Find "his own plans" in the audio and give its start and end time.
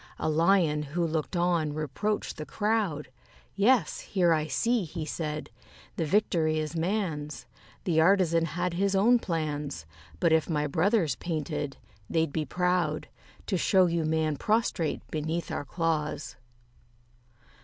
8.73-9.85